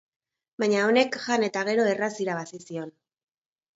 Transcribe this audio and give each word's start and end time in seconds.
Baina 0.61 0.79
honek 0.85 1.19
jan 1.27 1.47
eta 1.49 1.63
gero 1.69 1.85
erraz 1.93 2.11
irabazi 2.25 2.65
zion. 2.65 2.91